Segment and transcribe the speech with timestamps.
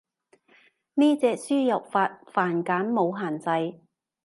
[0.95, 3.37] 呢隻輸入法繁簡冇限
[3.73, 3.79] 制